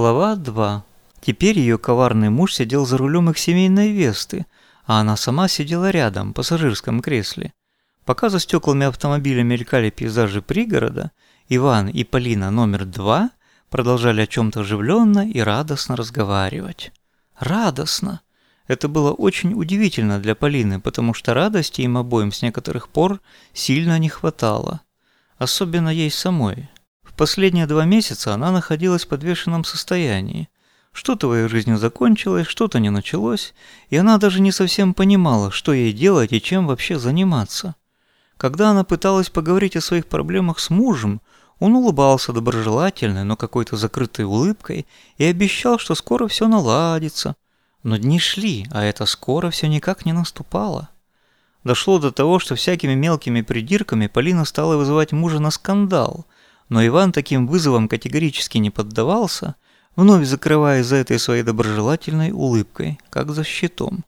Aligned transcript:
Глава 0.00 0.34
2. 0.34 0.82
Теперь 1.20 1.58
ее 1.58 1.76
коварный 1.76 2.30
муж 2.30 2.54
сидел 2.54 2.86
за 2.86 2.96
рулем 2.96 3.28
их 3.28 3.36
семейной 3.36 3.92
Весты, 3.92 4.46
а 4.86 5.00
она 5.00 5.14
сама 5.14 5.46
сидела 5.46 5.90
рядом, 5.90 6.30
в 6.30 6.32
пассажирском 6.32 7.02
кресле. 7.02 7.52
Пока 8.06 8.30
за 8.30 8.40
стеклами 8.40 8.86
автомобиля 8.86 9.42
мелькали 9.42 9.90
пейзажи 9.90 10.40
пригорода, 10.40 11.10
Иван 11.50 11.88
и 11.88 12.04
Полина 12.04 12.50
номер 12.50 12.86
два 12.86 13.30
продолжали 13.68 14.22
о 14.22 14.26
чем-то 14.26 14.60
оживленно 14.60 15.28
и 15.28 15.38
радостно 15.38 15.96
разговаривать. 15.96 16.92
Радостно! 17.38 18.22
Это 18.68 18.88
было 18.88 19.12
очень 19.12 19.52
удивительно 19.52 20.18
для 20.18 20.34
Полины, 20.34 20.80
потому 20.80 21.12
что 21.12 21.34
радости 21.34 21.82
им 21.82 21.98
обоим 21.98 22.32
с 22.32 22.40
некоторых 22.40 22.88
пор 22.88 23.20
сильно 23.52 23.98
не 23.98 24.08
хватало. 24.08 24.80
Особенно 25.36 25.90
ей 25.90 26.10
самой. 26.10 26.70
Последние 27.20 27.66
два 27.66 27.84
месяца 27.84 28.32
она 28.32 28.50
находилась 28.50 29.04
в 29.04 29.08
подвешенном 29.08 29.62
состоянии. 29.62 30.48
Что-то 30.90 31.28
в 31.28 31.34
ее 31.34 31.50
жизни 31.50 31.74
закончилось, 31.74 32.46
что-то 32.46 32.80
не 32.80 32.88
началось, 32.88 33.52
и 33.90 33.98
она 33.98 34.16
даже 34.16 34.40
не 34.40 34.52
совсем 34.52 34.94
понимала, 34.94 35.50
что 35.50 35.74
ей 35.74 35.92
делать 35.92 36.32
и 36.32 36.40
чем 36.40 36.66
вообще 36.66 36.98
заниматься. 36.98 37.74
Когда 38.38 38.70
она 38.70 38.84
пыталась 38.84 39.28
поговорить 39.28 39.76
о 39.76 39.82
своих 39.82 40.06
проблемах 40.06 40.58
с 40.58 40.70
мужем, 40.70 41.20
он 41.58 41.74
улыбался 41.74 42.32
доброжелательной, 42.32 43.24
но 43.24 43.36
какой-то 43.36 43.76
закрытой 43.76 44.24
улыбкой 44.24 44.86
и 45.18 45.24
обещал, 45.24 45.78
что 45.78 45.94
скоро 45.94 46.26
все 46.26 46.48
наладится. 46.48 47.36
Но 47.82 47.98
дни 47.98 48.18
шли, 48.18 48.66
а 48.70 48.82
это 48.82 49.04
скоро 49.04 49.50
все 49.50 49.68
никак 49.68 50.06
не 50.06 50.14
наступало. 50.14 50.88
Дошло 51.64 51.98
до 51.98 52.12
того, 52.12 52.38
что 52.38 52.54
всякими 52.54 52.94
мелкими 52.94 53.42
придирками 53.42 54.06
Полина 54.06 54.46
стала 54.46 54.78
вызывать 54.78 55.12
мужа 55.12 55.38
на 55.38 55.50
скандал– 55.50 56.24
но 56.70 56.86
Иван 56.86 57.12
таким 57.12 57.46
вызовом 57.46 57.88
категорически 57.88 58.58
не 58.58 58.70
поддавался, 58.70 59.56
вновь 59.96 60.26
закрывая 60.26 60.82
за 60.82 60.96
этой 60.96 61.18
своей 61.18 61.42
доброжелательной 61.42 62.30
улыбкой, 62.30 62.98
как 63.10 63.32
за 63.32 63.44
щитом. 63.44 64.04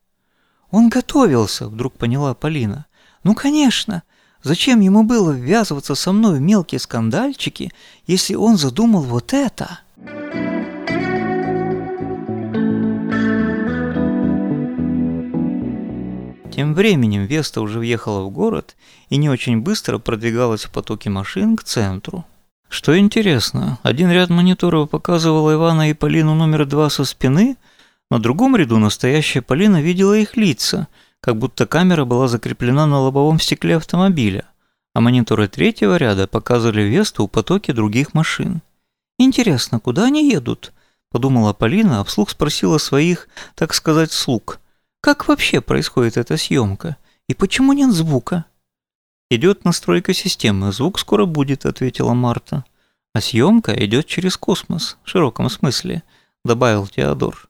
«Он 0.70 0.88
готовился»,— 0.88 1.68
вдруг 1.68 1.92
поняла 1.98 2.34
Полина. 2.34 2.86
«Ну, 3.24 3.34
конечно. 3.34 4.04
Зачем 4.42 4.80
ему 4.80 5.02
было 5.02 5.32
ввязываться 5.32 5.94
со 5.94 6.12
мной 6.12 6.38
в 6.38 6.40
мелкие 6.40 6.78
скандальчики, 6.78 7.72
если 8.06 8.34
он 8.36 8.56
задумал 8.56 9.02
вот 9.02 9.34
это?» 9.34 9.80
Тем 16.54 16.74
временем 16.74 17.24
Веста 17.24 17.60
уже 17.60 17.78
въехала 17.80 18.22
в 18.22 18.30
город 18.30 18.76
и 19.08 19.16
не 19.16 19.28
очень 19.28 19.60
быстро 19.62 19.98
продвигалась 19.98 20.64
в 20.64 20.70
потоке 20.70 21.10
машин 21.10 21.56
к 21.56 21.64
центру. 21.64 22.24
Что 22.72 22.98
интересно, 22.98 23.78
один 23.82 24.10
ряд 24.10 24.30
мониторов 24.30 24.88
показывал 24.88 25.52
Ивана 25.52 25.90
и 25.90 25.92
Полину 25.92 26.34
номер 26.34 26.64
два 26.64 26.88
со 26.88 27.04
спины, 27.04 27.58
на 28.10 28.18
другом 28.18 28.56
ряду 28.56 28.78
настоящая 28.78 29.42
Полина 29.42 29.82
видела 29.82 30.16
их 30.16 30.38
лица, 30.38 30.88
как 31.20 31.36
будто 31.36 31.66
камера 31.66 32.06
была 32.06 32.28
закреплена 32.28 32.86
на 32.86 32.98
лобовом 32.98 33.38
стекле 33.40 33.76
автомобиля, 33.76 34.46
а 34.94 35.02
мониторы 35.02 35.48
третьего 35.48 35.98
ряда 35.98 36.26
показывали 36.26 36.80
Весту 36.80 37.24
у 37.24 37.28
потоке 37.28 37.74
других 37.74 38.14
машин. 38.14 38.62
«Интересно, 39.18 39.78
куда 39.78 40.06
они 40.06 40.30
едут?»– 40.30 40.72
подумала 41.10 41.52
Полина, 41.52 42.00
а 42.00 42.04
вслух 42.04 42.30
спросила 42.30 42.78
своих, 42.78 43.28
так 43.54 43.74
сказать, 43.74 44.12
слуг. 44.12 44.60
«Как 45.02 45.28
вообще 45.28 45.60
происходит 45.60 46.16
эта 46.16 46.38
съемка? 46.38 46.96
И 47.28 47.34
почему 47.34 47.74
нет 47.74 47.92
звука?» 47.92 48.46
«Идет 49.34 49.64
настройка 49.64 50.12
системы, 50.12 50.72
звук 50.72 50.98
скоро 50.98 51.24
будет»,— 51.24 51.64
ответила 51.66 52.12
Марта. 52.12 52.66
«А 53.14 53.22
съемка 53.22 53.72
идет 53.82 54.06
через 54.06 54.36
космос, 54.36 54.98
в 55.04 55.08
широком 55.08 55.48
смысле»,— 55.48 56.02
добавил 56.44 56.86
Теодор. 56.86 57.48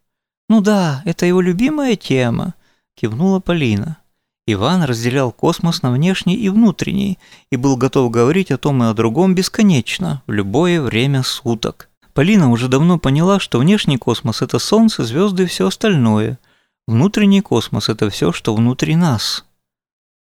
«Ну 0.49 0.61
да, 0.61 1.03
это 1.05 1.27
его 1.27 1.41
любимая 1.41 1.97
тема»,— 1.97 2.55
кивнула 2.95 3.41
Полина. 3.41 3.97
Иван 4.47 4.85
разделял 4.85 5.33
космос 5.33 5.83
на 5.83 5.91
внешний 5.91 6.37
и 6.37 6.51
внутренний 6.51 7.19
и 7.51 7.57
был 7.57 7.77
готов 7.77 8.13
говорить 8.13 8.53
о 8.53 8.59
том 8.59 8.85
и 8.85 8.87
о 8.87 8.95
другом 8.95 9.35
бесконечно, 9.35 10.23
в 10.29 10.31
любое 10.31 10.81
время 10.81 11.25
суток. 11.25 11.89
Полина 12.15 12.53
уже 12.53 12.69
давно 12.69 13.01
поняла, 13.01 13.41
что 13.41 13.59
внешний 13.59 13.99
космос– 13.99 14.41
это 14.41 14.61
Солнце, 14.61 15.03
звезды 15.03 15.43
и 15.43 15.47
все 15.47 15.67
остальное. 15.67 16.39
Внутренний 16.87 17.41
космос– 17.41 17.89
это 17.89 18.09
все, 18.09 18.31
что 18.31 18.55
внутри 18.55 18.95
нас. 18.95 19.45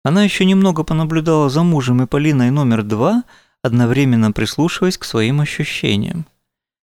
Она 0.09 0.23
еще 0.23 0.43
немного 0.43 0.83
понаблюдала 0.83 1.51
за 1.51 1.61
мужем 1.61 2.01
и 2.01 2.07
Полиной 2.07 2.49
номер 2.49 2.81
два, 2.81 3.25
одновременно 3.61 4.31
прислушиваясь 4.31 4.97
к 4.97 5.03
своим 5.03 5.39
ощущениям. 5.39 6.25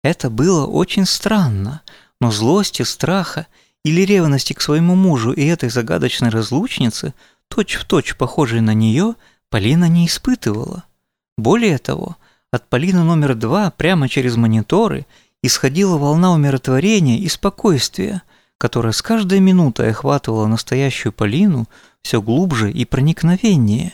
Это 0.04 0.28
было 0.28 0.66
очень 0.66 1.06
странно, 1.06 1.80
но 2.20 2.30
злости, 2.30 2.82
страха 2.82 3.46
или 3.86 4.02
ревности 4.02 4.52
к 4.52 4.60
своему 4.60 4.96
мужу 4.96 5.32
и 5.32 5.46
этой 5.46 5.70
загадочной 5.70 6.28
разлучнице, 6.28 7.14
точь-в-точь 7.48 8.08
точь 8.08 8.16
похожей 8.18 8.60
на 8.60 8.74
нее, 8.74 9.14
Полина 9.48 9.88
не 9.88 10.04
испытывала. 10.06 10.84
Более 11.38 11.78
того, 11.78 12.18
от 12.52 12.68
Полины 12.68 13.02
номер 13.02 13.34
два 13.34 13.70
прямо 13.70 14.10
через 14.10 14.36
мониторы 14.36 15.06
исходила 15.42 15.96
волна 15.96 16.34
умиротворения 16.34 17.16
и 17.16 17.28
спокойствия, 17.28 18.20
которая 18.58 18.92
с 18.92 19.02
каждой 19.02 19.40
минутой 19.40 19.90
охватывала 19.90 20.46
настоящую 20.46 21.12
Полину 21.12 21.66
все 22.02 22.22
глубже 22.22 22.70
и 22.70 22.84
проникновеннее. 22.84 23.92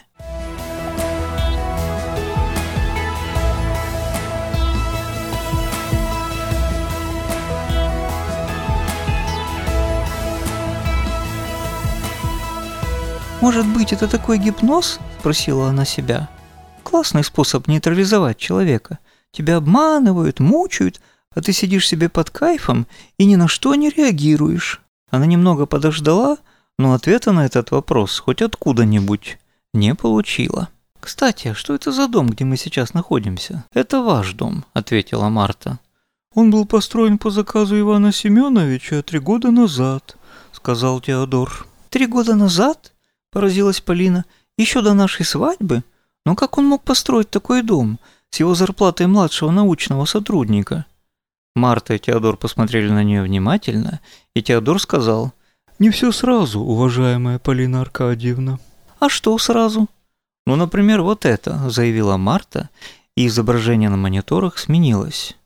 «Может 13.41 13.67
быть, 13.67 13.93
это 13.93 14.07
такой 14.07 14.39
гипноз?»– 14.39 15.01
спросила 15.19 15.69
она 15.69 15.85
себя. 15.85 16.29
«Классный 16.85 17.25
способ 17.25 17.67
нейтрализовать 17.67 18.39
человека. 18.39 19.01
Тебя 19.33 19.57
обманывают, 19.57 20.39
мучают, 20.39 21.01
а 21.35 21.41
ты 21.41 21.53
сидишь 21.53 21.89
себе 21.89 22.09
под 22.09 22.31
кайфом 22.31 22.87
и 23.19 23.25
ни 23.25 23.37
на 23.37 23.49
что 23.49 23.75
не 23.75 23.91
реагируешь». 23.91 24.81
Она 25.11 25.27
немного 25.27 25.67
подождала, 25.67 26.39
но 26.79 26.95
ответа 26.95 27.33
на 27.33 27.45
этот 27.45 27.71
вопрос 27.71 28.19
хоть 28.19 28.43
откуда-нибудь 28.43 29.39
не 29.75 29.95
получила. 29.95 30.69
«Кстати, 31.01 31.49
а 31.49 31.55
что 31.55 31.75
это 31.75 31.91
за 31.91 32.07
дом, 32.09 32.29
где 32.29 32.45
мы 32.45 32.57
сейчас 32.57 32.95
находимся?» 32.95 33.65
«Это 33.73 34.03
ваш 34.03 34.33
дом»,— 34.35 34.65
ответила 34.73 35.29
Марта. 35.29 35.81
«Он 36.35 36.51
был 36.51 36.65
построен 36.65 37.19
по 37.19 37.31
заказу 37.31 37.79
Ивана 37.79 38.13
Семеновича 38.13 39.03
три 39.03 39.19
года 39.19 39.51
назад»,— 39.51 40.17
сказал 40.53 41.01
Теодор. 41.01 41.67
«Три 41.91 42.07
года 42.07 42.35
назад?»— 42.35 42.93
поразилась 43.33 43.81
Полина. 43.81 44.25
«Еще 44.57 44.81
до 44.81 44.95
нашей 44.95 45.27
свадьбы? 45.27 45.83
Но 46.25 46.37
как 46.37 46.57
он 46.57 46.67
мог 46.67 46.85
построить 46.85 47.31
такой 47.31 47.63
дом 47.63 47.99
с 48.31 48.39
его 48.39 48.55
зарплатой 48.55 49.09
младшего 49.09 49.51
научного 49.51 50.05
сотрудника?» 50.05 50.87
Марта 51.55 51.95
и 51.95 51.99
Теодор 51.99 52.37
посмотрели 52.37 52.89
на 52.89 53.05
нее 53.05 53.23
внимательно, 53.23 54.01
и 54.35 54.43
Теодор 54.43 54.81
сказал— 54.81 55.33
не 55.83 55.91
все 55.91 56.13
сразу, 56.13 56.61
уважаемая 56.61 57.41
Полина 57.41 57.81
Аркадьевна. 57.81 58.61
А 59.01 59.09
что 59.09 59.37
сразу? 59.39 59.89
Ну, 60.47 60.55
например, 60.55 61.03
вот 61.03 61.25
это, 61.27 61.69
заявила 61.71 62.17
Марта, 62.17 62.71
и 63.17 63.27
изображение 63.27 63.89
на 63.89 63.97
мониторах 63.97 64.59
сменилось. 64.59 65.37